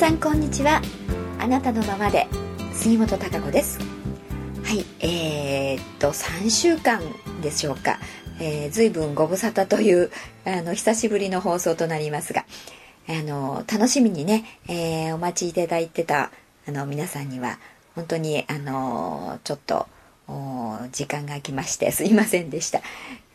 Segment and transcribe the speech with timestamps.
[0.00, 0.80] さんこんにちは。
[1.38, 2.26] あなたのままで
[2.72, 3.78] 杉本孝子です。
[4.64, 7.02] はいえー、っと3週間
[7.42, 7.98] でしょうか、
[8.40, 10.10] えー、随分ご無沙汰という
[10.46, 12.46] あの久しぶりの放送となりますが
[13.10, 16.30] あの楽しみにね、えー、お待ちいただいてた
[16.66, 17.58] あの皆さんには
[17.94, 19.86] 本当にあのちょっと
[20.92, 22.80] 時間が空きましてすいませんでした、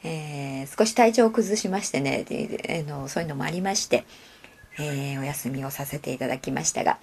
[0.04, 4.04] えー、少し体調を崩しましてねであのそういうのもありまして
[4.80, 6.98] えー、お休みをさせていただきましたが、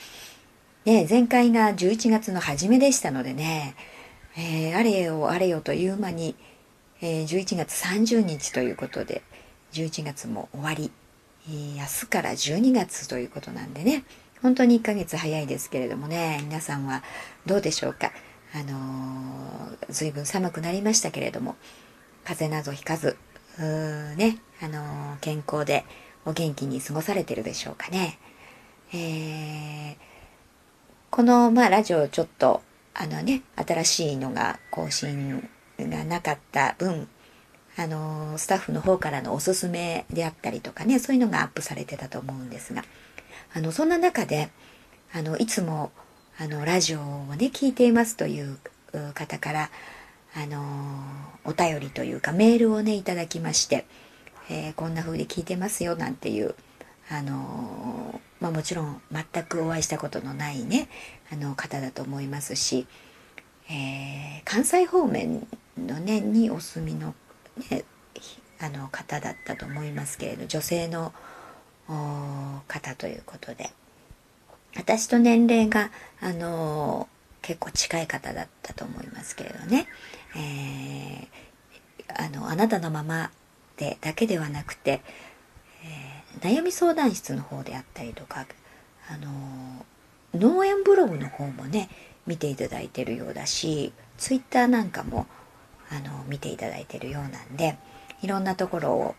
[0.85, 3.75] ね、前回が11月の初めでしたのでね、
[4.37, 6.35] えー、あれよあれよという間に、
[7.01, 9.23] えー、11月30日ということで
[9.73, 10.91] 11月も終わり、
[11.49, 14.05] えー、明日から12月ということなんでね
[14.43, 17.03] 本当に1ヶ月早いですけれどもね皆さんは
[17.47, 18.13] どうでしょうか？
[18.55, 21.57] あのー、随分寒くなりましたけれども
[22.25, 23.17] 風邪などひかず
[23.59, 25.85] ねあのー、健康で
[26.25, 28.19] お元気に過ごされてるでしょうかね。
[28.93, 29.97] えー、
[31.11, 32.63] この、まあ、ラジオちょっと、
[32.95, 35.49] あのね、新しいのが更新
[35.79, 37.09] がなかった分、
[37.77, 42.85] あの、スタッフの方からのおすすめであったりとかね、そういうのがアップされてたと思うんですが、
[43.55, 44.51] あの、そんな中で、
[45.13, 45.91] あの、いつも、
[46.39, 48.59] あの、ラジオをね、聞いていますという
[49.15, 49.71] 方から、
[50.35, 50.63] あの、
[51.45, 53.87] お便りというかメールをね、いただきまして、
[54.53, 56.55] えー、こんな風で聞いてますよなんていう、
[57.11, 60.89] あのまあ、もちろん全くお会いしたことのないね
[61.33, 62.87] あの方だと思いますし、
[63.71, 65.47] えー、関西方面
[65.79, 67.15] のねにお住みの,、
[67.71, 67.85] ね、
[68.61, 71.15] あの方だったと思いますけれど女性の
[72.69, 73.71] 方ということで
[74.77, 77.07] 私と年齢が、あの
[77.43, 79.87] 結構近い方だったと思いますけれどね、
[80.37, 83.31] えー、あのあなたのまま
[83.83, 85.01] でだけではなくて、
[85.85, 88.47] えー、悩み相談室の方であったりとか、
[89.11, 89.85] あの
[90.35, 91.91] 農園ブログの方もね
[92.25, 95.27] 見ていただいてるようだしツイッターなんかも
[95.91, 97.77] あの見ていただいてるようなんで
[98.23, 99.15] いろんなところを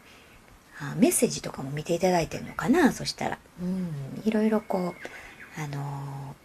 [0.80, 3.40] あメッセージとかも見ていただいてるのかなそしたら。
[3.62, 4.96] うんいろいろこ
[5.58, 6.36] うあの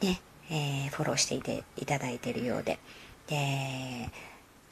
[0.00, 2.78] ね、え、フォローしていていただいてるようで。
[3.26, 4.10] で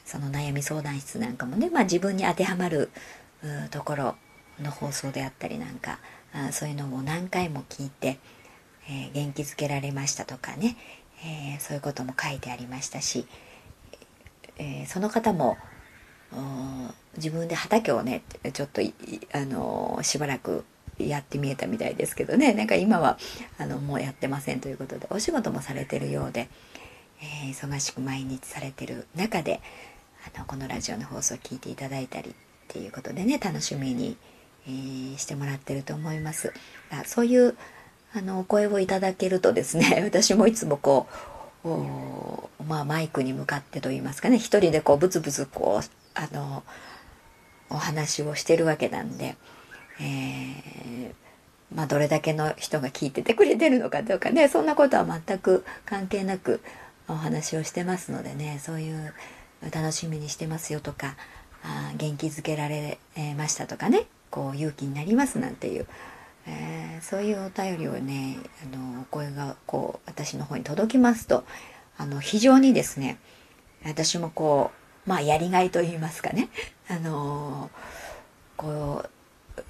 [0.07, 2.91] その悩み相談室なんかもね、まあ、自分に当てはまる
[3.71, 4.15] ところ
[4.63, 5.99] の放送であったりなんか
[6.33, 8.19] あそういうのも何回も聞いて、
[8.89, 10.77] えー、元気づけられましたとかね、
[11.25, 13.27] えー、そういうことも書いてありましたし、
[14.59, 15.59] えー、その方も
[17.17, 18.83] 自分で畑をねちょっと
[19.33, 20.65] あのしばらく
[20.99, 23.19] やってみえたみたいですけどねなんか今は
[23.59, 26.49] あのもうやってませんということでお仕事もされてるようで、
[27.21, 29.61] え忙しく毎日されてる中で
[30.35, 32.33] あのこのラジオの放送を聞いていただいたりっ
[32.69, 34.17] ていうことでね楽しみに、
[34.67, 36.53] えー、してもらってると思います。
[36.91, 37.57] あそういう
[38.15, 41.07] あのお声をいただけるとですね 私もいつもこ
[41.65, 46.63] うまあマイクに向かってと言いますかね一人でこうブツブツこうあの
[47.71, 49.37] お話をしてるわけなんで、
[50.01, 51.13] えー、
[51.75, 56.61] まあどれだけの人が聞いててくれてるのかどうかねそんなことは全く関係なく
[57.09, 59.15] お話をしてますのでねそういう
[59.63, 61.17] 楽しみにしてますよとか
[61.63, 62.99] あ元気づけられ
[63.37, 65.87] ましたとかねこう勇気になりますなんていう、
[66.47, 68.39] えー、そういうお便りをね
[68.73, 71.45] あのお声がこう私の方に届きますと
[71.97, 73.19] あの非常にですね
[73.85, 74.71] 私もこ
[75.07, 76.49] うまあやりがいと言いますかね
[76.89, 77.71] あの
[78.57, 79.05] こ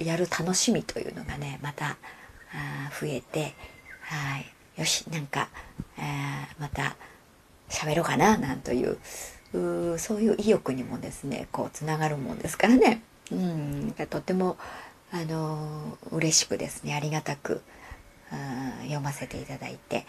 [0.01, 1.97] うやる楽しみというのがねまた
[2.53, 3.55] あ増えて
[4.03, 5.49] はいよしなんか、
[5.99, 6.97] えー、また
[7.69, 8.99] 喋ろうかななんという
[9.57, 14.57] うそういう意欲にもですねこうつながるもんですからね、うん、とても
[15.13, 17.63] あの嬉しくですねありがたく
[18.83, 20.05] 読ませていただいて、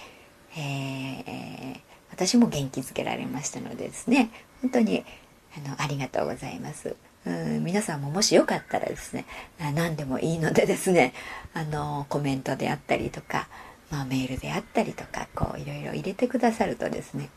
[0.57, 1.80] えー、
[2.12, 4.31] 私も元気づけられましたのでですね
[4.62, 5.04] 本当に
[5.56, 6.95] あのありがとうございます。
[7.25, 9.25] うん皆さんももしよかったらですね
[9.60, 11.13] 何でもいいのでですね
[11.54, 13.50] あのコメントであったりとか、
[13.92, 17.30] まあ、メールであったりとかこういろいろ入れてくださるとですね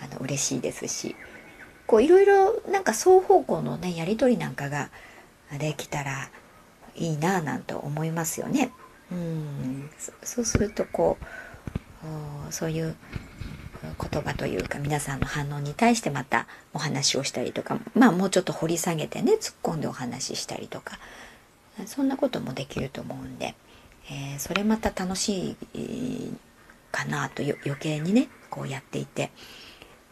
[0.00, 1.14] あの嬉しいですし
[1.92, 4.88] こういろいろなんか双方向のねやり取りなんかが
[5.58, 6.30] できたら
[6.96, 8.72] いいなぁなんて思いますよね。
[9.10, 9.90] うん
[10.22, 12.96] そうするとこうそういう
[14.10, 20.98] 言葉というか皆さんの反応に対してまたお話をしたりとかまあもうちょっと掘り下げてね突っ込んでお話ししたりとか
[21.84, 23.54] そんなこともできると思うんで、
[24.10, 26.34] えー、それまた楽しい
[26.90, 29.30] かなと余計にねこうやっていて。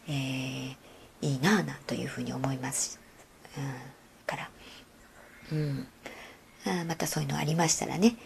[0.08, 0.76] えー、
[1.22, 2.98] いいなあなというふうに思います、
[3.56, 3.64] うん、
[4.26, 4.50] から、
[5.52, 5.86] うん、
[6.66, 8.16] あまたそういうのありましたらね、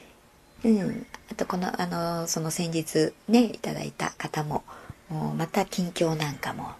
[0.64, 4.64] うん、あとこのあのその先日ねいただいた方も
[5.36, 6.72] また近況なんかも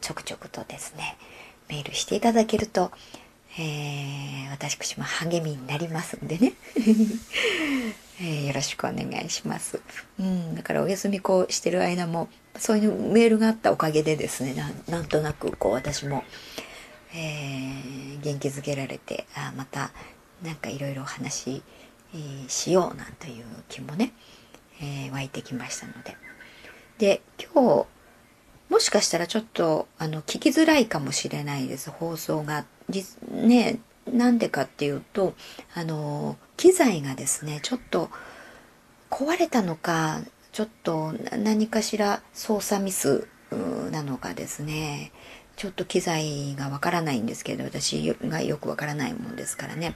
[0.00, 1.16] ちょくちょくとですね
[1.68, 2.90] メールしていただけると、
[3.62, 6.54] えー、私も励みになりますんでね、
[8.18, 9.82] えー、よろしくお願いします、
[10.18, 14.54] うん、だからお休みこうしてる間もそういうメールがあったおかげでですね
[14.88, 16.24] なんとなくこう私も、
[17.12, 19.92] えー、元気づけられてあまた
[20.42, 21.62] なんかいろいろお話、
[22.14, 24.14] えー、しようなんていう気もね、
[24.80, 26.16] え、湧いてきましたので。
[26.96, 27.86] で今日
[28.70, 31.90] もしかしたらちょっとあの聞きづらいかもしれないです。
[31.90, 32.64] 放送が。
[33.30, 33.78] ね
[34.10, 35.34] なんでかっていうと
[35.74, 38.10] あの機材がですねちょっと
[39.10, 40.20] 壊れたのか
[40.52, 43.28] ちょっと何かしら操作ミス
[43.90, 45.12] なのかですね。
[45.56, 49.94] ちょっと機材がわからないんですけど私がよくわからないもんですからね、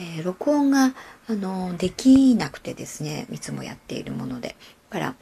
[0.00, 0.92] えー、録音が
[1.28, 4.56] あのできなくてですねいつもやっているもので。
[4.90, 5.14] だから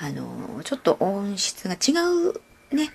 [0.00, 2.90] あのちょっと音質が違うね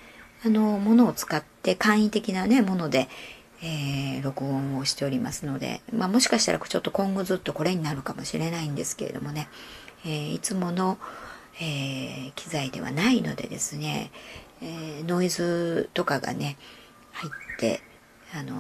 [0.46, 3.10] あのものを使って簡易的なねもので、
[3.66, 9.48] えー、録音をしておりますので、まあ、もしかしたらちょっと今後ずっとこれになるかもしれないんですけれどもね、
[10.06, 10.98] えー、いつもの、
[11.62, 14.12] えー、機材ではないのでですね、
[14.62, 16.58] えノイズとかがね
[17.12, 17.82] 入って
[18.36, 18.54] あの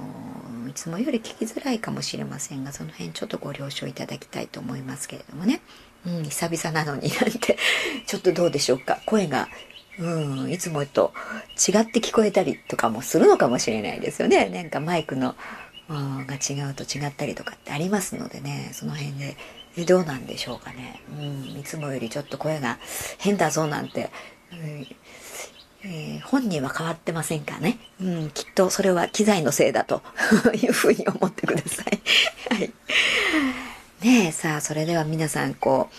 [0.70, 5.62] いつもより聞きづらいかもしれませんがその辺ちょっとご了承いただきたいと思いますけれどもね、
[6.06, 7.58] うん、久々なのになんて
[8.06, 9.00] ちょっとどうでしょうか。
[9.06, 9.50] 声が
[10.00, 11.13] うん、いつもと
[11.51, 14.50] 違って聞こえたりとかもするのかもしれないですよね。
[14.50, 15.36] なんかマイクの、
[15.90, 19.38] うん、が違うと違ったりとかってありますのでね、その辺で、
[19.75, 21.01] えどうなんでしょうかね。
[21.18, 22.78] うん、いつもよりちょっと声が
[23.18, 24.12] 変だぞなんて、
[24.51, 24.88] うん
[25.86, 27.78] えー、本人は変わってませんかね。
[28.00, 30.01] うん、きっとそれは機材のせいだと
[30.56, 32.01] いうふうに思ってください。
[32.54, 32.72] はい。
[34.01, 35.89] ねえ、さあ、それでは皆さん、こ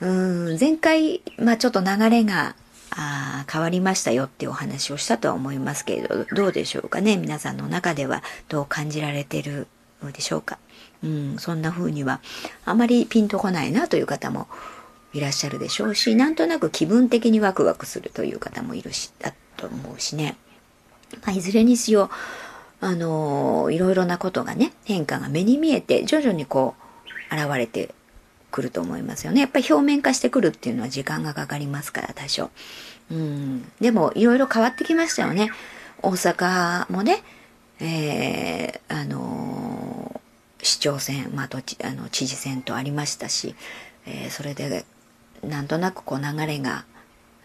[0.00, 2.56] う、うん、前回、まあちょっと流れが
[2.96, 7.16] あ変わりましたよっていうお話をしたとは思いますけれど、どうでしょうかね？
[7.16, 9.66] 皆さんの中ではどう感じられてる
[10.02, 10.58] のでしょうか？
[11.02, 12.20] うん、そんな風には
[12.64, 14.48] あまりピンとこないなという方も
[15.12, 20.36] いらっしゃるでしょうし、なんとなく気分的にワクワクするという方もいるし、だと思うしね。
[21.24, 22.10] まあ、いずれにしよ
[22.82, 26.74] う、あのー、いろいろなことがね、変化が目に見えて、徐々にこ
[27.30, 27.94] う、現れて
[28.50, 29.40] くると思いますよね。
[29.40, 32.50] やっぱり表面化してくるっていうのは時間がかかりますから、多少。
[33.10, 33.70] うん。
[33.80, 35.50] でも、いろいろ変わってきましたよね。
[36.02, 37.22] 大阪もね、
[37.80, 43.54] えー、あのー、市長選、まあ、どち、あの、知事選とありましたし、
[44.06, 44.84] えー、それで、
[45.42, 46.84] なんとなくこう流れが、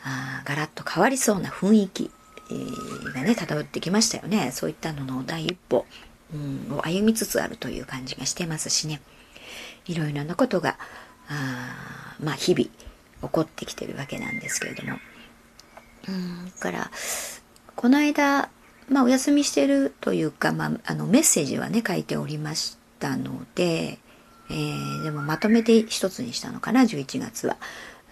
[0.03, 2.11] あガラッと変わりそうな雰囲気、
[2.49, 4.51] えー、がね、漂ってきましたよね。
[4.51, 5.85] そういったのの第一歩、
[6.33, 9.01] うん、を歩みつつあるという感じがしてますしね。
[9.85, 10.77] いろいろなことが、
[11.27, 12.71] あまあ日々起
[13.21, 14.99] こってきてるわけなんですけれども。
[16.07, 16.91] うん、から、
[17.75, 18.49] この間、
[18.89, 23.99] まあお休みしてるというか、まああのメッセージはね書いておりましたので、
[24.49, 27.57] えー、でもまとめて一つにしたのかな、11月は。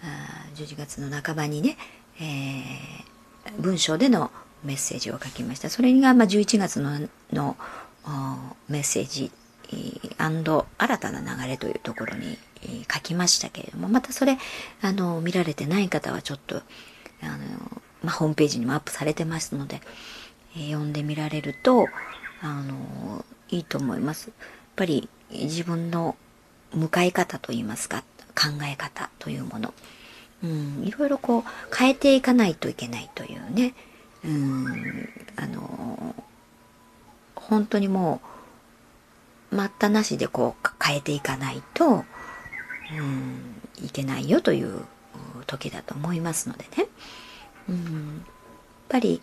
[0.02, 1.76] あ11月の半ばにね、
[2.20, 4.30] えー、文章での
[4.64, 5.70] メッセージを書きました。
[5.70, 7.56] それが、まあ、11月のの
[8.68, 9.30] メッセージ
[10.78, 12.38] 新たな流れというところに
[12.92, 14.38] 書きましたけれども、またそれ、
[14.82, 16.62] あの、見られてない方はちょっと、
[17.22, 17.36] あの、
[18.02, 19.80] まあ、ホームページにもアップされてますので、
[20.56, 21.86] え読んでみられると、
[22.42, 24.28] あの、いいと思います。
[24.28, 26.16] やっぱり自分の
[26.72, 28.02] 向かい方といいますか、
[28.34, 29.74] 考え方というもの。
[30.42, 33.74] うん、いろいろこう変えていかないといけないというね。
[34.24, 36.14] うん、あの、
[37.34, 38.29] 本当にもう、
[39.50, 42.04] 待ったなしでこう変えていかないと、
[42.98, 44.84] うん、いけないよという
[45.46, 46.86] 時だと思いますのでね。
[47.68, 48.24] うん、やっ
[48.88, 49.22] ぱり、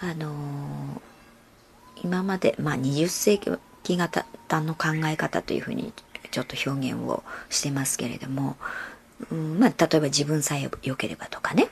[0.00, 4.24] あのー、今まで、まあ、20世紀型
[4.60, 5.92] の考え方というふうに
[6.30, 8.56] ちょっと表現をしてますけれども、
[9.30, 11.68] うんまあ、例えば自分さえ良ければとかね、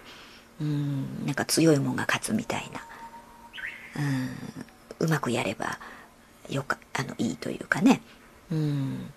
[0.61, 4.01] うん、なんか強いもんが勝つみたいな、
[5.01, 5.79] うん、うまくやれば
[6.51, 8.01] よか、あの、いいというかね。
[8.51, 9.13] うん。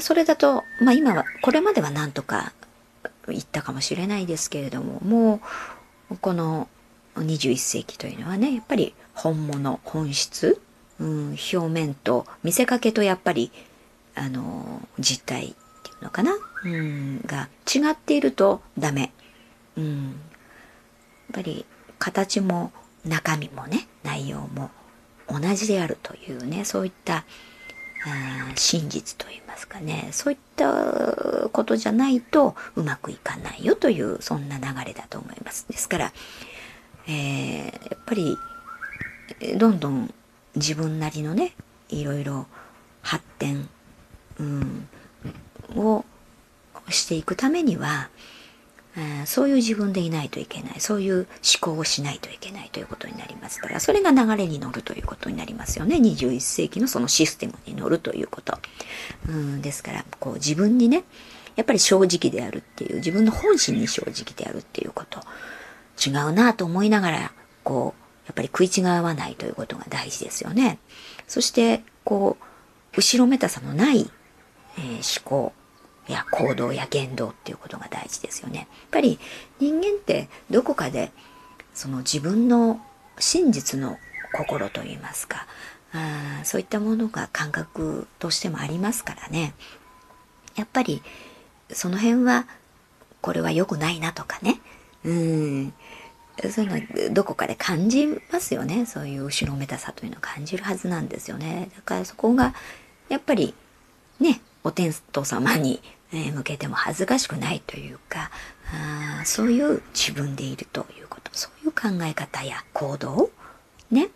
[0.00, 2.52] それだと、まあ今は、これまではなんとか
[3.28, 5.40] 言ったかもしれないですけれども、も
[6.10, 6.68] う、この
[7.16, 10.60] 21世紀というのはね、やっぱり本物、本質、
[10.98, 13.50] うん、表面と見せかけとやっぱり、
[14.14, 16.32] あの、実態っていうのかな、
[16.64, 19.12] うん、が違っているとダメ。
[19.76, 20.04] うん。
[20.04, 20.14] やっ
[21.34, 21.66] ぱり
[21.98, 22.72] 形も
[23.04, 24.70] 中身もね、内容も
[25.28, 27.24] 同じであるというねそういった
[28.54, 35.66] 真実といいますかねそういったことじゃないとうまくいかないよというそんな流れだと思います。
[35.68, 36.12] ですから、
[37.08, 38.36] えー、やっぱり
[39.58, 40.14] どんどん
[40.54, 41.54] 自分なりのね
[41.88, 42.46] いろいろ
[43.02, 43.68] 発展、
[44.38, 44.88] うん、
[45.74, 46.04] を
[46.88, 48.08] していくためには
[49.26, 50.80] そういう自分でいないといけない。
[50.80, 51.26] そういう思
[51.60, 53.80] 考をしないといけないということになりますから。
[53.80, 55.96] それが流れに乗るということになりますよね。
[55.96, 58.58] 21世紀のそのシステムに乗るということ、
[59.28, 61.04] うん、ですからこう自分にね
[61.56, 65.20] やっぱり正直であるっていう自分の本心に正直であるっていうこと。
[65.98, 67.32] 違うなと思いながら
[67.64, 70.78] こうやっぱり食い違わないということが大事ですよね。
[71.26, 72.44] そしてこう
[72.96, 74.10] 後ろめたさのない、
[74.78, 75.52] えー、思考。
[76.08, 78.58] や行動や言動っていうことが大事ですよね。
[78.58, 79.18] やっぱり
[79.58, 81.12] 人間ってどこかで
[81.74, 82.80] その自分の
[83.18, 83.98] 真実の
[84.32, 85.46] 心といいますか
[85.92, 89.54] あそういったものが感覚としてもありますからね。
[90.54, 91.02] やっぱり
[91.70, 92.46] その辺は
[93.20, 94.60] これは良くないなとかね。
[95.04, 95.72] うん。
[96.50, 98.84] そういうのどこかで感じますよね。
[98.86, 101.70] そういう後ろめたさというのを感じるはずなんですよね。
[101.74, 102.54] だからそこが
[103.08, 103.54] やっぱり
[104.20, 105.80] ねお天道様に
[106.12, 108.30] 向けても恥ずかしくないというか
[108.72, 111.30] あそういう自分でいるということ。
[111.32, 113.30] そういう考え方や行動
[113.90, 114.08] ね、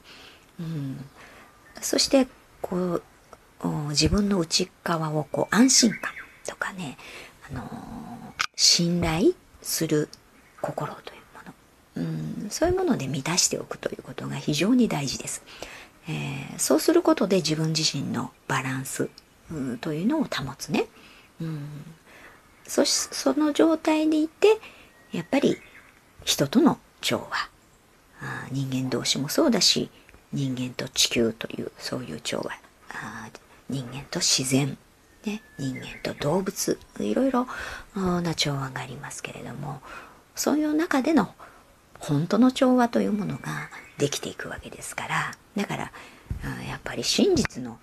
[0.59, 1.05] うん、
[1.81, 2.27] そして
[2.63, 3.03] こう
[3.91, 6.13] 自分の内側をこう安心感
[6.47, 6.97] とかね、
[7.51, 7.67] あのー、
[8.57, 10.09] 信頼する
[10.63, 12.09] 心というもの、
[12.43, 15.43] うん、そういうもので満たしておくということが非常に大事です。
[16.09, 19.11] えー、そうすることで自分自身のバランス、
[19.53, 20.87] うん、というのを保つね。
[21.41, 21.85] うん、
[22.67, 24.59] そしその状態にいて
[25.13, 25.57] やっぱり
[26.25, 27.49] 人との調和。
[28.23, 29.91] あ人間同士もそうだし
[30.33, 32.53] 人間と地球というそういう調和。
[32.91, 33.29] あ
[33.69, 34.77] 人間と自然、
[35.25, 36.79] ね、人間と動物。
[36.99, 37.47] いろいろ
[37.95, 39.81] な調和がありますけれども
[40.35, 41.35] そういう中での
[41.99, 45.35] 本当の調和というものができていくわけですから。
[45.57, 45.93] だから
[46.69, 47.79] やっぱり真実の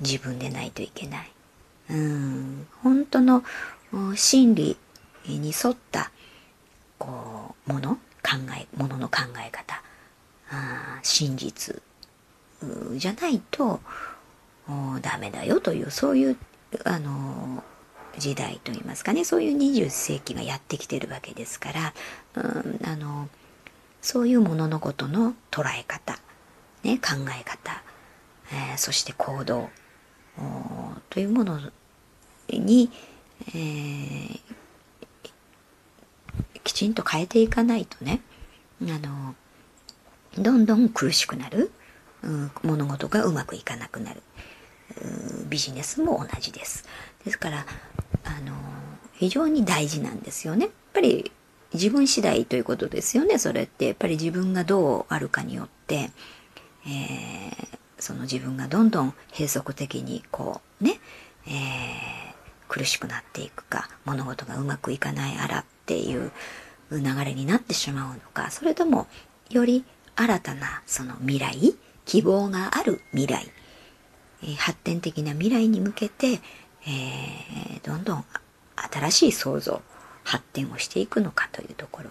[0.00, 1.32] 自分でないといけない。
[1.90, 2.66] うん。
[2.82, 3.42] 本当の
[4.14, 4.76] 真理
[5.26, 6.10] に沿った
[6.98, 9.82] こうもの考えものの考え方。
[10.50, 11.82] あ真実。
[12.96, 13.80] じゃないと
[15.00, 16.36] ダメだよというそういう
[16.84, 17.64] あの
[18.18, 19.24] 時代といいますかね。
[19.24, 21.94] そういう20世紀がやってきてるわけですから、
[22.34, 23.28] うん、あの
[24.02, 26.18] そういうもののことの捉え方、
[26.82, 27.82] ね、考え方、
[28.52, 29.70] えー、そして行動。
[31.10, 31.60] というもの
[32.58, 32.90] に、
[33.48, 34.40] えー、
[36.64, 38.20] きちんと変えていかないとね
[38.82, 39.34] あの
[40.38, 41.70] どんどん苦しくなる、
[42.22, 44.22] うん、物事がうまくいかなくなる。
[45.48, 46.84] ビジネスも同じです。
[47.24, 47.66] ですから
[48.24, 48.54] あの
[49.12, 50.66] 非常に大事なんですよね。
[50.66, 51.30] やっぱり
[51.72, 53.38] 自分次第ということですよね。
[53.38, 53.86] それって。
[53.86, 56.10] やっぱり自分がどうあるかによって、
[56.86, 61.00] えー、その自分がどんどん閉塞的にこうね、
[61.46, 62.29] えー
[62.70, 66.30] 苦しくなっていくか物事がうまくいかないあらっていう
[66.92, 69.08] 流れになってしまうのかそれとも
[69.50, 69.84] より
[70.14, 71.74] 新たなその未来
[72.04, 73.44] 希望がある未来、
[74.44, 76.40] えー、発展的な未来に向けて、
[76.86, 78.24] えー、どんどん
[78.76, 79.82] 新しい創造
[80.22, 82.10] 発展をしていくのかというところ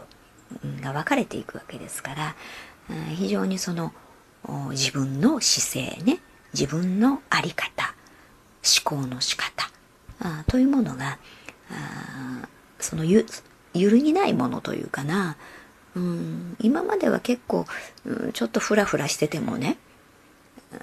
[0.81, 2.35] が分かれていくわけですから、
[3.15, 3.93] 非常にその
[4.71, 6.19] 自分の姿勢ね
[6.53, 7.93] 自分の在り方
[8.63, 9.69] 思考の仕方
[10.21, 11.17] あというものが
[11.71, 12.47] あ
[12.79, 13.25] そのゆ
[13.73, 15.37] 揺るぎないものというかな、
[15.95, 17.65] うん、今までは結構、
[18.05, 19.77] うん、ちょっとフラフラしててもね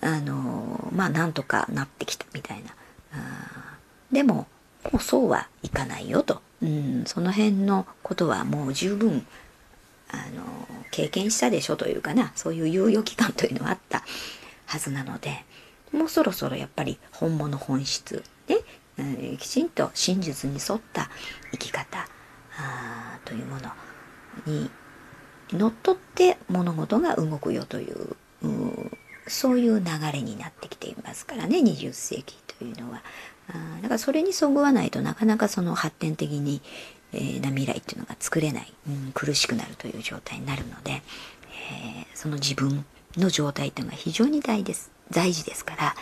[0.00, 2.70] あのまあなんとかなってきたみたいな。
[3.12, 3.78] あ
[4.12, 4.46] でも
[4.92, 9.26] もうそうはいかないよと、うん、その辺のことはもう十分
[10.10, 10.44] あの
[10.90, 12.32] 経験したでしょというかな。
[12.36, 14.02] そういう猶予期間というのはあった
[14.66, 15.44] はずなので
[15.92, 18.22] もうそろそろやっぱり本物本質
[19.38, 21.10] きちんと真実に沿った
[21.52, 22.08] 生き方
[23.24, 23.70] というもの
[24.46, 24.70] に
[25.52, 28.90] のっとって物事が動くよという、う、
[29.26, 33.02] そういう流れになってきていますからね20世紀というのは。
[33.48, 36.62] あだからそれにそぐわないとなかなかその発展的に、
[37.12, 42.84] えー、な未来っていうのが作れない、うん、苦しくなるという状態になるので、えー、その自分
[43.16, 45.94] の状態というのが非常に大です大事ですから、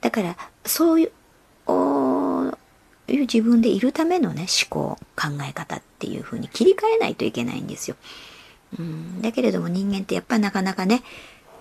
[0.00, 1.12] だからそういう
[1.66, 7.96] いう自分でいるためのね思考考え方っていう風に切り替えないといけないんですよ。
[8.78, 11.02] うん、だけれども人間ってやっぱなかなかね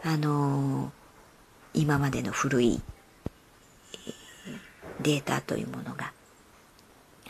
[0.04, 2.82] あのー、今までの古い
[5.02, 6.12] データというものが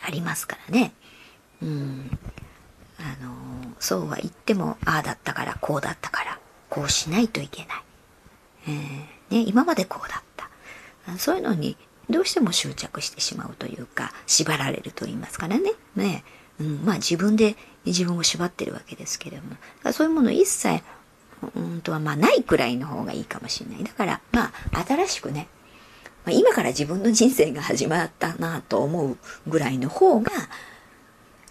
[0.00, 0.92] ありますからね。
[1.62, 2.10] うん。
[2.98, 3.34] あの、
[3.80, 6.38] そうは言っても、ああだったから、こうだったから、
[6.68, 7.82] こうしないといけない。
[8.66, 11.18] えー、ね、今までこうだった。
[11.18, 11.76] そういうのに
[12.10, 15.72] どうしても執着してしまうというか、縛られると言いますからね。
[15.96, 16.24] ね。
[16.60, 19.56] うん、まあ自分で自分を縛ってるわけですけれども、
[19.92, 20.82] そういうもの一切、
[21.54, 23.84] うんとはまあないくらいの方がいいかもしれない。
[23.84, 25.48] だから、まあ新しくね、
[26.24, 30.32] まあ、今から自分の人生が始まったなと思うぐらいの方が、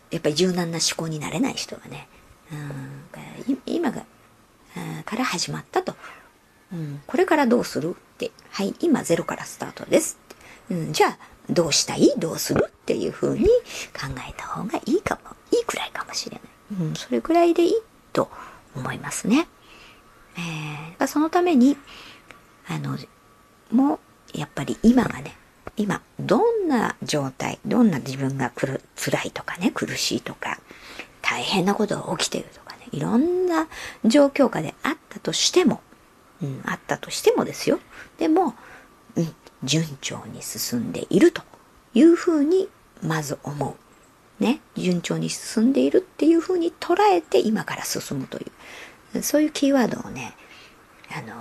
[0.09, 2.07] やっぱり柔軟な思考になれない人はね、
[2.51, 2.55] う
[3.51, 4.05] ん、今が、
[5.05, 5.95] から始まったと。
[6.71, 10.17] うん、これからどうするって、はい、今ゼロからスタートです
[10.69, 11.17] うん、じゃあ、
[11.49, 12.13] どうしたい？
[12.17, 12.65] どうする？
[12.67, 13.51] っていう風に考
[14.29, 16.87] えた方がいいかも、いいくらいかもしれない。
[16.87, 17.73] うん、それくらいでいい
[18.11, 18.29] と
[18.75, 19.47] 思いますね。
[20.35, 21.77] えー、そのために、
[22.67, 22.97] あの、
[23.71, 23.99] も
[24.33, 25.35] う、やっぱり今がね、
[25.75, 30.59] 今、どんな状態、どんな自分がくる辛いとかね、苦しいとか、
[31.21, 33.67] 大変なことが起きてるとかね、いろんな
[34.05, 35.81] 状況下であったとしても、
[36.41, 37.79] うん、あったとしてもですよ。
[38.17, 38.55] でも、
[39.15, 41.41] うん、順調に進んでいると
[41.93, 42.69] いうふうに
[43.01, 43.75] まず思う。
[44.43, 48.45] ね、順調に進んでいるっていうふうに捉えて今から進むとい
[49.13, 50.35] う、そういうキーワードをね、
[51.11, 51.33] あの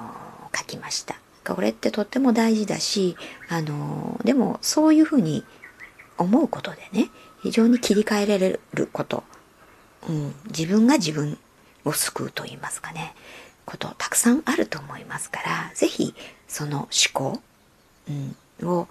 [0.52, 1.16] ー、書きました。
[1.44, 3.16] これってとっても大事だし、
[3.48, 5.44] あのー、でもそういうふうに
[6.18, 7.10] 思うことでね、
[7.42, 9.24] 非常に切り替えられること、
[10.08, 11.38] うん、自分が自分
[11.84, 13.14] を救うと言いますかね、
[13.64, 16.14] ことたくさんあると思いますから、ぜひ
[16.46, 17.40] その思考、
[18.08, 18.88] うん、を、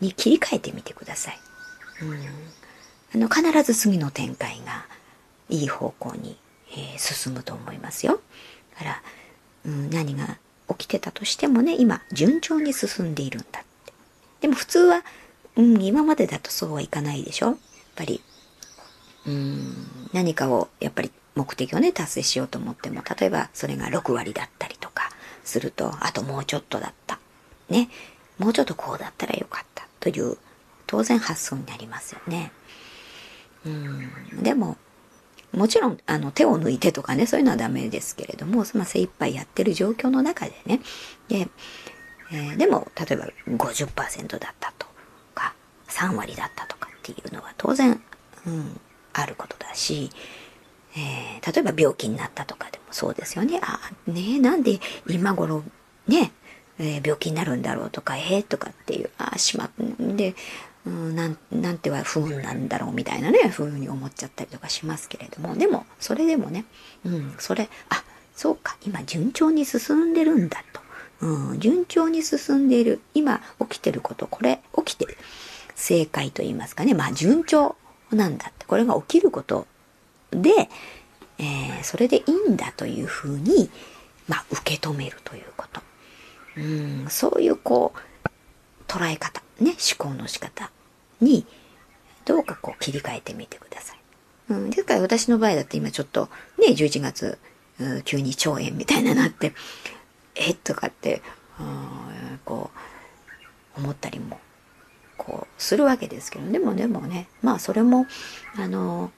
[0.00, 1.38] に切り替えてみてください。
[2.02, 4.86] うん、あの必ず次の展開が
[5.48, 6.36] いい方向に、
[6.70, 8.20] えー、進むと思いますよ。
[8.72, 9.02] だから、
[9.66, 13.92] うん、何が起きてたとしてもね、今、順調に進んでいるんだって。
[14.42, 15.04] でも普通は、
[15.56, 17.56] うん、今までだとそうはいかないでしょやっ
[17.96, 18.22] ぱり、
[19.26, 25.10] うん、何かを、やっぱり目的をね、達成しようと思っても、例えばそれが6割だったりとか
[25.44, 27.18] すると、あともうちょっとだった。
[27.68, 27.88] ね。
[28.38, 30.36] もうちょっとこうだったらよかったという
[30.86, 32.52] 当然発想になりますよね。
[33.66, 34.76] うん、でも、
[35.52, 40.80] もちろん、あの、手を抜いてとかね、そういうのはダメですけれども、まあ、精一杯やってる状況の中でね、
[41.28, 41.48] で、
[42.30, 44.86] えー、でも、例えば50%だったと
[45.34, 45.54] か、
[45.88, 48.02] 3割だったとかっていうのは当然、
[48.46, 48.80] うん、
[49.14, 50.10] あることだし、
[50.96, 53.60] えー、例えば病気になったとかでもそうですよね。
[53.62, 55.62] あ、ねなんで今頃、
[56.06, 56.32] ね、
[56.78, 60.34] えー、病気になるんだろうとか、えー、とかっていう、ああ、しまっ、で、
[60.86, 66.64] うん、なん、なんては不運なんだろうみたいなね、ふうに思っちゃったりとかしますけれども、でも、それでもね、
[67.04, 68.02] うん、それ、あ、
[68.34, 70.80] そうか、今順調に進んでるんだと。
[71.20, 73.00] うん、順調に進んでいる。
[73.12, 75.16] 今起きてること、これ起きてる。
[75.74, 76.94] 正解と言いますかね。
[76.94, 77.76] まあ順調
[78.12, 78.64] なんだって。
[78.66, 79.66] これが起きること
[80.30, 80.68] で、
[81.38, 83.70] えー、それでいいんだというふうに、
[84.28, 85.80] まあ受け止めるということ。
[86.58, 88.28] うん、そういうこう、
[88.86, 90.70] 捉え方、ね、思考の仕方
[91.20, 91.46] に、
[92.24, 93.98] どうかこう切り替えてみてください。
[94.50, 97.38] うん、ですから私の場合だって今ちょっと、ね、11月
[97.80, 99.54] う、急に腸炎みたいななって、
[100.34, 100.56] えっ？
[100.56, 101.22] とかって、
[101.58, 102.70] うん、こ
[103.76, 104.40] う、思ったりも、
[105.16, 108.06] こう、するわけですけど、でもでもね、まあそれも、
[108.56, 109.12] あの、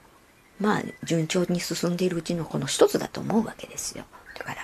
[0.59, 4.05] まあ順調に進んでいるうちのこの一つだと思うわけですよ。
[4.37, 4.61] だから、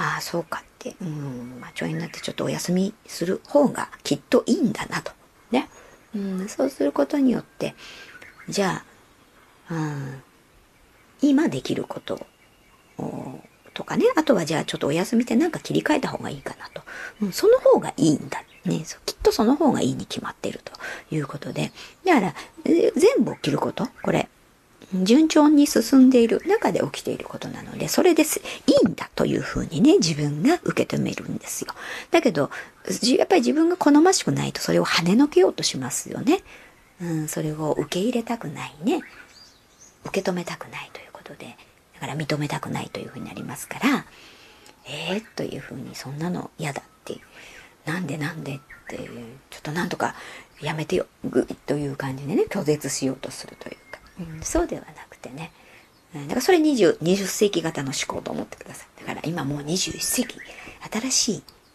[0.00, 5.12] ああ、そうかって、うん、まあ、腸炎になってちょっとお休みする方がきっといいんだなと。
[5.50, 5.68] ね。
[6.14, 7.74] うん、そうすることによって、
[8.48, 8.82] じゃ
[9.68, 10.22] あ、うん、
[11.20, 12.26] 今できること
[13.74, 16.82] とかね、あとはじゃあちょっとお休みってなんか切り替えた方がいいかなと。
[17.20, 18.42] うん、その方がいいんだ。
[18.64, 20.72] ね、きっとその方がいいに決まってると
[21.14, 21.72] いうことで。
[22.06, 22.34] だから、
[22.64, 24.30] 全部起きること、これ、
[24.94, 28.40] 順調に進んでいる中で起きていることなので、それです。
[28.66, 31.72] いいんだというふうにね、自分が受け止めるんですよ。
[32.10, 32.50] だけど、
[33.16, 36.40] やっぱり自分が好ましくないとそれを跳ねのけようとしますよね。
[37.00, 39.00] うん、それを受け入れたくないね。
[40.04, 41.56] 受け止めたくないということで、
[41.94, 44.06] だから認めたくないというふうになりますから、
[44.86, 47.18] えー、というふうにそんなの嫌だって、
[47.84, 48.96] なんでなんでって、
[49.50, 50.14] ちょっとなんとか
[50.60, 53.76] やめてよ、ぐいという感じでね、拒絶しようとするという
[54.20, 55.52] うん、そうではなくてね。
[56.14, 59.00] だからそれ 20, 20世紀型の思考と思ってください。
[59.00, 60.38] だから今もう21世紀、
[60.90, 61.32] 新し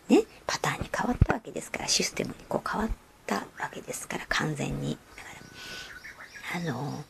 [0.10, 2.92] いね、パターンに変わったわけですから、システムにこう変わっ
[3.26, 4.98] たわけですから、完全に。
[5.16, 7.04] だから、あの、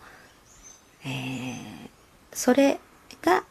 [1.04, 1.90] えー、
[2.32, 2.80] それ
[3.22, 3.44] が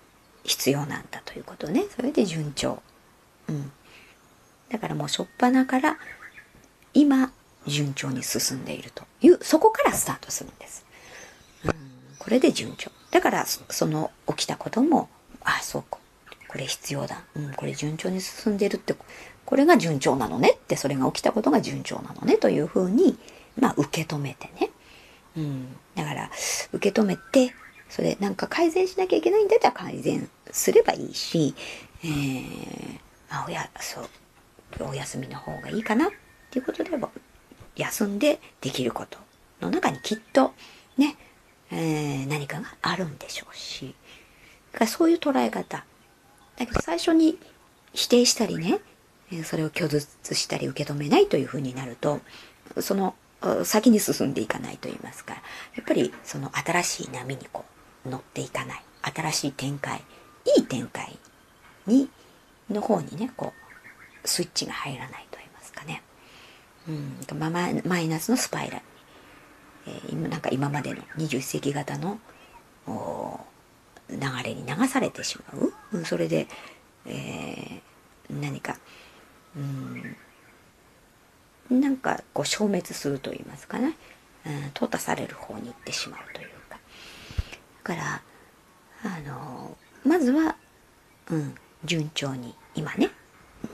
[0.44, 1.84] 必要なんだということね。
[1.94, 2.82] それで順調。
[3.48, 3.72] うん。
[4.70, 5.98] だからもう初っ端から、
[6.94, 7.32] 今
[7.66, 10.83] 順調に進んでいるという、そこからスタートするんです。
[12.24, 12.90] これで順調。
[13.10, 15.10] だから、その起きたことも、
[15.42, 15.98] ああ、そうか。
[16.48, 17.22] これ必要だ。
[17.36, 18.94] うん、これ順調に進んでるって、
[19.44, 23.18] これが順調なのねって、それが起きたことが順調なのねというふうに、
[23.60, 24.70] まあ、受け止めてね。
[25.36, 25.76] うん。
[25.94, 26.30] だから、
[26.72, 27.54] 受け止めて、
[27.90, 31.54] それなんか改善しなきゃいけないんだったら改善すればいいし、
[32.02, 34.08] えー、まあ、おや、そう、
[34.88, 36.10] お休みの方がいいかなっ
[36.50, 37.10] ていうことでも、
[37.76, 39.18] 休んでできること
[39.60, 40.54] の中にきっと
[40.96, 41.16] ね、
[41.76, 43.94] えー、何かがあるんでしょうし、
[44.72, 45.84] だからそういう捉え方。
[46.56, 47.36] だけど最初に
[47.92, 48.80] 否定したりね、
[49.42, 52.20] それを拒絶したり受け止めないというふうになると、
[52.80, 53.16] その
[53.64, 57.64] 先に進んでいかないと言いますか、やっぱりその新しい波にこ
[58.06, 58.82] う乗っていかない。
[59.02, 60.02] 新しい展開、
[60.56, 61.18] いい展開
[61.86, 62.08] に、
[62.70, 63.52] の方にね、こ
[64.24, 66.02] う、スイッチが入らないと言いますかね。
[66.88, 68.82] うん、まママイナスのスパイラル、
[70.10, 72.18] 今なんか今までの21世紀型の
[74.08, 75.58] 流れに流されてしま
[76.00, 76.04] う？
[76.04, 76.46] それで、
[77.06, 78.76] えー、何か、
[79.56, 80.16] うん
[81.70, 83.96] なんかこう消滅すると言いますかね、
[84.46, 86.78] うん、淘汰される方に行ってしまうというか。
[87.82, 88.22] だから
[89.02, 90.56] あのまずは、
[91.30, 93.10] うん、順調に今ね、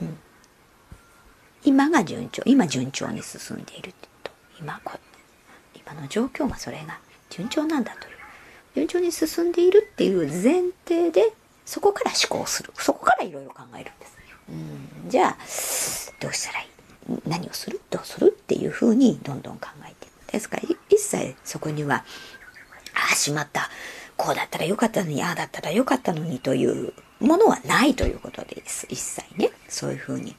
[0.01, 0.17] うん、
[1.65, 2.41] 今が順調。
[2.45, 3.93] 今順調に進んでいる
[4.23, 4.31] と。
[4.59, 4.97] 今こ
[5.75, 8.15] 今の状況がそれが順調なんだという
[8.75, 11.33] 順調に進んでいるっていう前提で
[11.65, 14.17] そこから思考するそこからいろいろ考えるんです、
[14.49, 15.37] うん、じゃあ
[16.19, 16.67] どうしたらいい？
[17.27, 17.81] 何をする？
[17.89, 18.27] どうする？
[18.27, 20.31] っていうふうにどんどん考えていく。
[20.31, 22.05] ですから一切そこには、
[22.93, 23.69] ああ、しまった。
[24.15, 28.85] こうだったらよかったのに、ああだったらよかったのにというものはないということです。
[28.89, 29.49] 一切ね。
[29.67, 30.35] そういうふうに、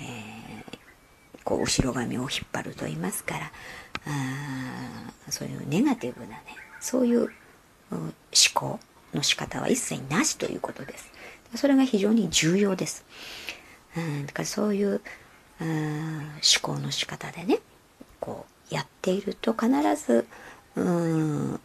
[0.00, 3.52] えー、こう、後ろ髪を引っ張ると言いますから、
[4.06, 6.42] あそういうネガティブなね、
[6.80, 7.30] そういう
[7.90, 8.12] 思
[8.54, 8.78] 考
[9.12, 11.12] の仕方は一切なしということです。
[11.56, 13.04] それが非常に重要です。
[13.96, 15.00] うん、だからそういう
[15.58, 15.70] 思
[16.60, 17.60] 考の仕方でね
[18.20, 20.26] こうやっていると必ず
[20.76, 21.60] うん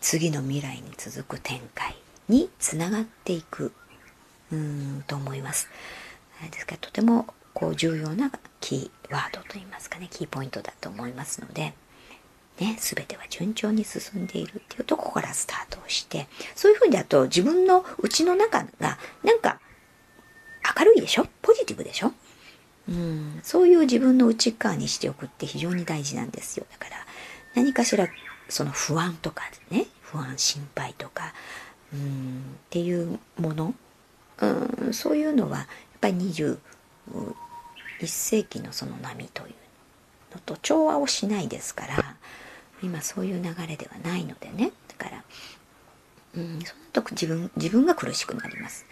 [0.00, 1.96] 次の未来に続く展開
[2.28, 3.72] につながっていく
[4.52, 5.68] うんと思います。
[6.50, 7.26] ですからとても
[7.58, 11.74] こう重要なキーワードといいますかねキーポイントだと思いますので、
[12.60, 19.58] ね、全ては順調に進んでいるっていうとこからスタートをしてそういうふうだと自分の内の中がなんか
[20.78, 21.26] 明るいでしょ？
[21.42, 22.12] ポジティブでしょ？
[22.88, 26.66] うん、そういう自分の内側にしておくって非常に大事なんですよ。
[26.70, 26.96] だから
[27.56, 28.06] 何かしら
[28.48, 31.34] その不安とかね、不安、心配とか、
[31.92, 32.02] うん、っ
[32.70, 33.74] ていうもの、
[34.40, 34.46] う
[34.90, 35.66] ん、そういうのはやっ
[36.00, 36.14] ぱり
[38.00, 39.54] 1世紀のその波という
[40.34, 42.16] のと調和をしないですから、
[42.82, 44.72] 今そういう流れではないのでね。
[44.88, 45.24] だから、
[46.36, 48.86] うん、そのと自分、自分が苦しくなります。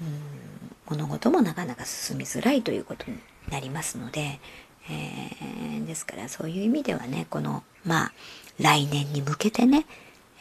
[0.00, 3.18] うん物事もなかなか進みづらいということに
[3.50, 4.40] なりますので、
[4.88, 8.12] えー、ですからそういう意味ではねこのまあ
[8.58, 9.86] 来年に向けてね、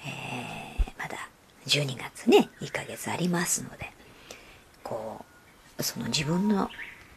[0.06, 1.18] えー、まだ
[1.68, 3.92] 12月ね1ヶ月ありますので
[4.84, 5.26] こ
[5.78, 6.70] うその自分の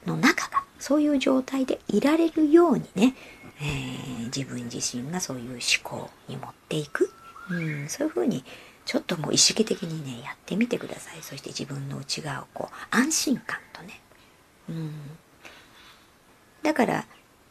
[0.07, 3.15] の中がそういう状態でいられるようにね、
[3.61, 7.13] えー、自分自身がそういう思考に持っていく、
[7.51, 8.45] うん、そういうふうに
[8.87, 11.23] ちょっともう意識的にねやってみてください。
[11.23, 14.01] そして自分の内側をこう安心感とね。
[14.69, 14.93] うん。
[16.63, 17.07] だから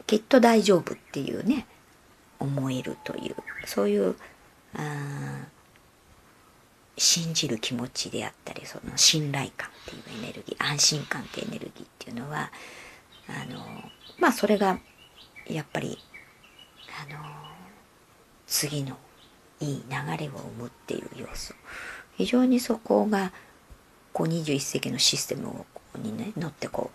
[0.05, 1.67] きっと大丈夫っていうね
[2.39, 3.35] 思えるという
[3.65, 4.15] そういう
[4.75, 4.81] あ
[6.99, 12.51] 信じる気持ちであったりその信頼感っていうエネルギー安心感ってエネルギーっていうのは
[13.27, 13.59] あの
[14.19, 14.79] まあそれが
[15.47, 15.97] やっぱり
[17.09, 17.19] あの
[18.45, 18.97] 次の
[19.61, 21.53] いい流れを生むっていう要素
[22.17, 23.31] 非常にそこが
[24.11, 25.65] こう21世紀のシステムを
[25.97, 26.91] にね乗ってこ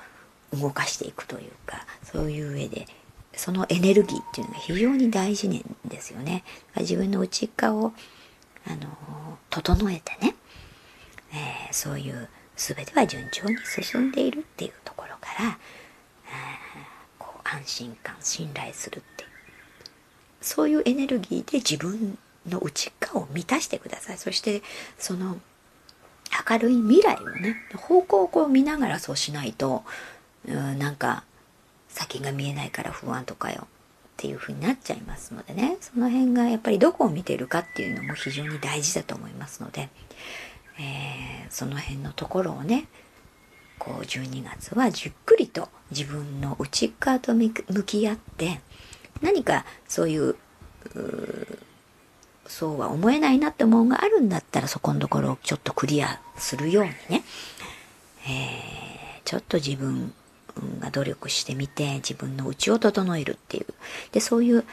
[0.53, 2.87] う動かしていくというかそういう上で
[3.35, 6.45] そのエネルギーっていうのが非常に大事なんですよね。
[6.77, 7.93] 自分の内側を
[8.67, 10.35] あの整えてね、
[11.33, 15.55] えー、そういう全ては順調に進んでいるっていうところから、えー、
[17.19, 19.29] こう安心感信頼するっていう
[20.41, 24.19] そういうエネルギーで自分の内側を満たしてください。
[24.19, 24.63] そして
[24.99, 25.39] その
[26.49, 29.85] 明るい未来をね方向をこう見ながらそうしないと
[30.47, 31.25] うんなんか
[31.89, 33.69] 先が見えないから不安とかよ。
[34.15, 35.77] っていう風になっちゃいますのでね。
[35.81, 39.89] その辺がやっぱりどこを見てるかっていうのも非常に大事だと思いますので、
[40.79, 42.87] えー、その辺のところをね
[43.79, 47.51] こう12月はじっくりと自分の内側と向
[47.85, 48.61] き合って
[49.21, 50.37] 何かそういう
[52.47, 57.25] そうは思えないなって思うがあるんだったらそこのところをちょっとクリアするようにね、
[58.27, 60.13] えー、ちょっと自分
[60.81, 63.67] が努力してみて自分の内を整えるっていう。
[64.13, 64.65] でそういう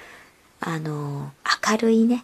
[0.60, 1.32] あの
[1.72, 2.24] 明るいね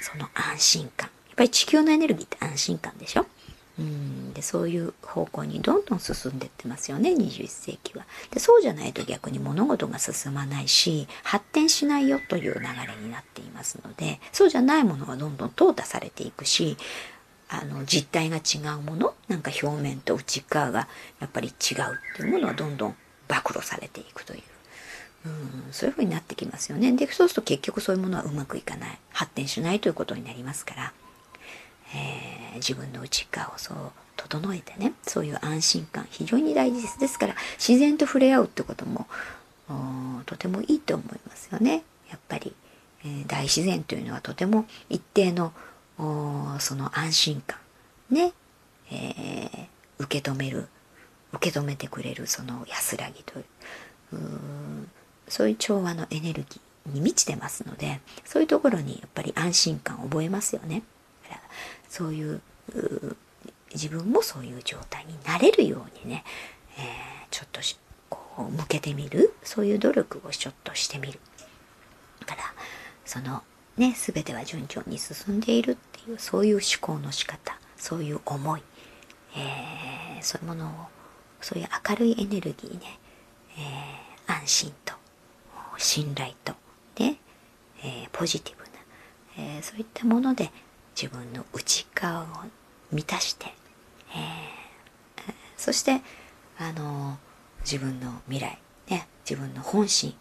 [0.00, 1.08] その安心感。
[1.28, 3.26] やっぱり地球のエネルギーって安心感でしょ？
[3.78, 4.32] うん。
[4.32, 8.04] でそういう方向にどんどん進んでってますよね21世紀は。
[8.30, 12.66] でそうじゃないと逆に物事が進まないし発展しないよという流れ
[13.02, 16.76] になっていますのでそうじゃないものはどんどん淘汰されていくし
[17.48, 20.88] あの実態が違うものなんか表面と内側が
[21.20, 21.56] やっぱり違うっ
[22.16, 22.96] ていうものはどんどん
[23.28, 24.42] 暴露されていくという。
[25.26, 26.92] うん、そういうふうになってきますよね。
[26.92, 28.98] で、そうすると結局そういうものはうまくいかない。
[29.10, 30.92] 発展しないということになりますから。
[31.94, 33.76] えー、自分の内側をそう
[34.16, 39.06] 整えてねそういう安心感非常に大事ですですから自然と触れ合うってことも
[40.26, 42.54] とてもいいと思いますよねやっぱり、
[43.04, 45.52] えー、大自然というのはとても一定の
[45.98, 47.58] その安心感
[48.10, 48.32] ね、
[48.90, 49.66] えー、
[49.98, 50.68] 受け止める
[51.32, 53.46] 受け止めてくれるその安らぎという
[55.28, 60.82] そういう調和のエネルギーに満ちてますのでそういうところにやっぱり安心感を覚えますよね。
[61.88, 62.40] そういう
[63.72, 66.24] 自分もそういう状態になれるようにね、
[66.78, 66.84] えー、
[67.30, 67.60] ちょっと
[68.08, 71.18] こう向けてみるそういう努力をちょっとしてみる
[72.20, 72.42] だから
[73.04, 73.42] その
[73.76, 78.62] ね全ては順調に進んでいるっていうそういう思考の仕方そういう思い、
[79.36, 80.70] えー、そういうものを
[81.40, 82.98] そういう明るいエネルギーね、
[83.58, 84.94] えー、安心と
[85.78, 86.54] 信頼と
[86.98, 87.18] ね、
[87.82, 88.70] えー、ポジティブな、
[89.58, 90.50] えそういったもので
[91.00, 92.26] 自分の内側を
[92.90, 93.46] 満たして、
[94.10, 96.00] えー、そして
[96.58, 97.18] あの
[97.60, 98.58] 自分の未来、
[98.88, 100.14] ね、自分の本心、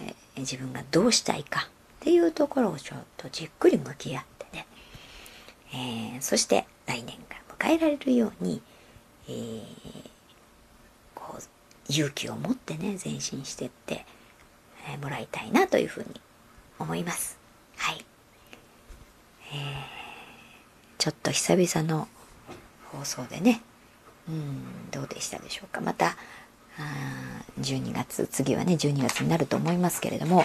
[0.00, 1.68] えー、自分がどうしたいか
[2.00, 4.66] っていうところをちょっとじっくり向き合ってね、
[5.72, 8.62] えー、そして来年が迎えられるように、
[9.28, 9.62] えー、
[11.14, 11.42] こう
[11.92, 14.04] 勇気を持ってね前進してって、
[14.88, 16.20] え、もらいたいなというふうに
[16.78, 17.38] 思います。
[17.76, 18.04] はい。
[19.52, 19.98] えー
[20.98, 22.08] ちょっと久々の
[22.92, 23.62] 放送でね、
[24.28, 25.80] うん、どうでしたでしょうか。
[25.80, 26.16] また、
[26.76, 30.44] あ12月、次はね、12月になると思いますけれども、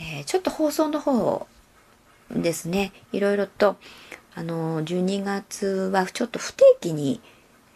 [0.00, 1.46] えー、ちょっと放送の方
[2.30, 3.76] ですね、いろいろと、
[4.34, 7.20] あの、12月はちょっと不定期に、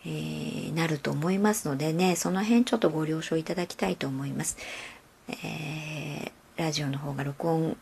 [0.05, 4.57] えー、なると思いますのでね、その辺ちょっとご了承いただきたいと思います。
[5.29, 7.77] えー、ラジオの方が録音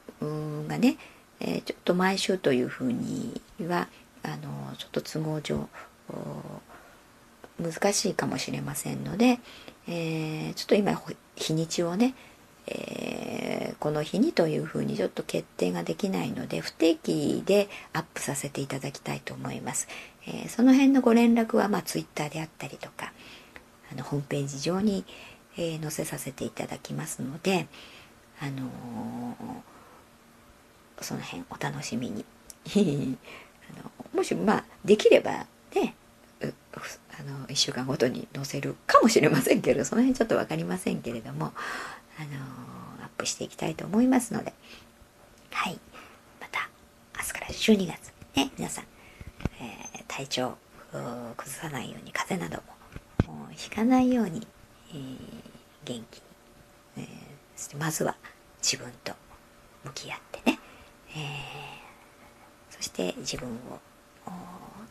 [0.69, 0.97] がね、
[1.41, 3.89] えー、ちょっと毎週というふうには
[4.23, 5.69] あのちょっと都合上
[7.59, 9.39] 難しいかもしれませんので、
[9.89, 11.01] えー、ちょっと今
[11.37, 12.15] 日にちをね、
[12.67, 19.89] えー、この日にというふうにちょっと決定ができないので不定期でアップさせていただきたいと思います。
[20.27, 23.13] えー、その辺のご連絡は、まあ、Twitter であったりとか
[23.93, 25.05] あのホームページ上に、
[25.57, 27.67] え載せさせていただきますので、
[28.41, 28.71] あの
[31.01, 32.25] その辺お楽しみに。
[33.75, 35.95] あのもしまあできればね
[37.19, 41.53] あの1週間ごとに載せるかもしれませんけどその辺ちょっと分かりませんけれども
[42.21, 42.25] あ
[42.99, 44.53] のアップしていきたいと思いますので。
[45.51, 45.79] はい。
[46.41, 46.69] また
[47.17, 48.85] 明日から12月ね皆さん、
[49.61, 50.57] えー、体調
[51.37, 52.63] 崩さないように風邪など
[53.33, 54.47] もひかないように、
[54.93, 54.99] えー、
[55.85, 56.23] 元気に、
[56.99, 57.07] えー、
[57.57, 58.17] そしてまずは
[58.63, 59.13] 自分と
[59.85, 60.59] 向き合ってね、
[61.17, 61.19] え
[62.71, 63.79] そして自分を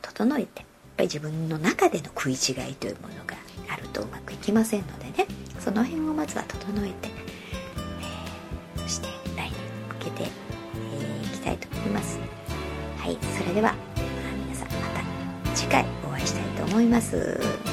[0.02, 3.36] 整えてやっぱり自分の中での食い違いというものが
[3.72, 5.28] あるとうまくいきませんのでね
[5.60, 7.10] その辺をまずは整えて、
[13.10, 13.74] はいそれでは
[14.46, 17.69] 皆さんまた次回お会いしたいと思います。